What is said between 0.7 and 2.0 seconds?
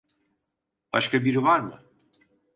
Başka biri var mı?